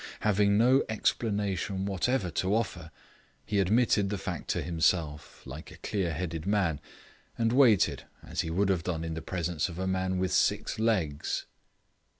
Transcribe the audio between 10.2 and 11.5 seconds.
six legs.